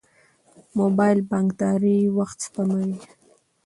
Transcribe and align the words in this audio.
موبایل 0.79 1.19
بانکداري 1.29 1.97
وخت 2.17 2.37
سپموي. 2.45 2.95